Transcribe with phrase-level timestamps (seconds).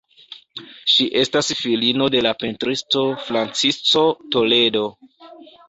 [0.93, 4.05] Ŝi estas filino de la pentristo Francisco
[4.39, 4.85] Toledo.